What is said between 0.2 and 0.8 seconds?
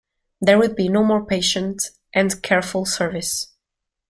There would